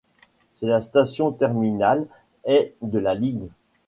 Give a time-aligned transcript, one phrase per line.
[0.55, 2.07] C'est la station terminale
[2.45, 3.49] est de la ligne.